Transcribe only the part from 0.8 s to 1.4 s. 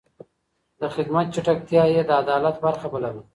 خدمت